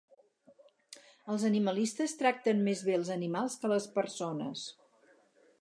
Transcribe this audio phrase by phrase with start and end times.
[1.33, 4.69] Els animalistes tracten més bé els animals que les persones